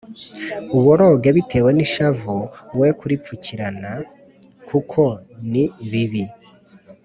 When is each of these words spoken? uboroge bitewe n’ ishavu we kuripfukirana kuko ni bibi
uboroge 0.77 1.29
bitewe 1.37 1.69
n’ 1.73 1.79
ishavu 1.85 2.35
we 2.79 2.87
kuripfukirana 2.99 3.91
kuko 4.67 5.01
ni 5.51 5.63
bibi 5.89 6.23